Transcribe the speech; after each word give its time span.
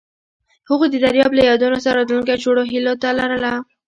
هغوی 0.69 0.87
د 0.91 0.95
دریاب 1.05 1.31
له 1.35 1.41
یادونو 1.49 1.77
سره 1.85 1.97
راتلونکی 1.99 2.41
جوړولو 2.43 2.69
هیله 2.71 2.93
لرله. 3.19 3.53